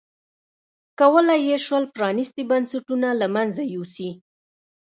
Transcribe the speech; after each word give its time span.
کولای 0.99 1.39
یې 1.49 1.57
شول 1.65 1.83
پرانیستي 1.95 2.43
بنسټونه 2.51 3.07
له 3.21 3.27
منځه 3.35 3.63
یوسي. 3.73 4.09